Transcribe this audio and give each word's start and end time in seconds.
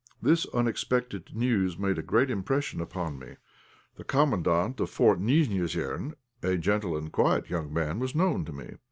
This 0.19 0.47
unexpected 0.51 1.29
news 1.35 1.77
made 1.77 1.99
a 1.99 2.01
great 2.01 2.31
impression 2.31 2.81
upon 2.81 3.19
me. 3.19 3.35
The 3.97 4.03
Commandant 4.03 4.79
of 4.79 4.89
Fort 4.89 5.21
Nijnéosern, 5.21 6.15
a 6.41 6.57
gentle 6.57 6.97
and 6.97 7.11
quiet 7.11 7.51
young 7.51 7.71
man, 7.71 7.99
was 7.99 8.15
known 8.15 8.43
to 8.45 8.51
me. 8.51 8.77